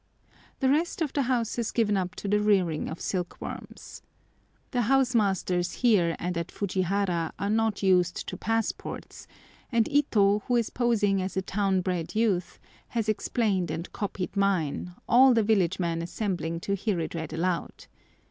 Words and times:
The 0.61 0.69
rest 0.69 1.03
of 1.03 1.13
the 1.13 1.21
house 1.21 1.59
is 1.59 1.69
given 1.71 1.95
up 1.95 2.15
to 2.15 2.27
the 2.27 2.39
rearing 2.39 2.89
of 2.89 2.99
silk 2.99 3.39
worms. 3.39 4.01
The 4.71 4.81
house 4.81 5.13
masters 5.13 5.73
here 5.73 6.15
and 6.17 6.35
at 6.39 6.47
Fujihara 6.47 7.31
are 7.37 7.51
not 7.51 7.83
used 7.83 8.27
to 8.27 8.35
passports, 8.35 9.27
and 9.71 9.87
Ito, 9.87 10.39
who 10.47 10.55
is 10.55 10.71
posing 10.71 11.21
as 11.21 11.37
a 11.37 11.43
town 11.43 11.81
bred 11.81 12.15
youth, 12.15 12.57
has 12.87 13.07
explained 13.07 13.69
and 13.69 13.91
copied 13.93 14.35
mine, 14.35 14.93
all 15.07 15.35
the 15.35 15.43
village 15.43 15.77
men 15.77 16.01
assembling 16.01 16.59
to 16.61 16.73
hear 16.73 16.99
it 16.99 17.13
read 17.13 17.31
aloud. 17.31 17.85